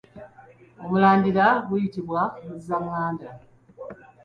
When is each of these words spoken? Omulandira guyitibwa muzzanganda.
Omulandira 0.83 1.45
guyitibwa 1.67 2.21
muzzanganda. 2.45 3.27